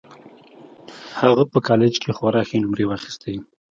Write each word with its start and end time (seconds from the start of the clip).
هغه 1.21 1.43
په 1.51 1.57
کالج 1.67 1.93
کې 2.03 2.11
خورا 2.17 2.41
ښې 2.47 2.57
نومرې 2.63 2.85
واخيستې 2.87 3.33